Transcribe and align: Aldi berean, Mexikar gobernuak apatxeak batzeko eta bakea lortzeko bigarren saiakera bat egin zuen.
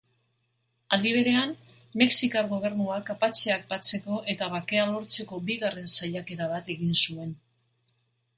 Aldi 0.95 1.09
berean, 1.17 1.51
Mexikar 2.01 2.49
gobernuak 2.53 3.11
apatxeak 3.15 3.67
batzeko 3.75 4.17
eta 4.35 4.49
bakea 4.55 4.87
lortzeko 4.95 5.41
bigarren 5.51 5.93
saiakera 5.99 6.49
bat 6.57 6.73
egin 6.79 6.99
zuen. 7.05 7.39